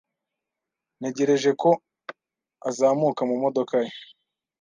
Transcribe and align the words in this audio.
Ntegereje 0.99 1.51
ko 1.61 1.69
azamuka 2.69 3.21
mu 3.29 3.35
modoka 3.43 3.75
ye. 3.83 3.91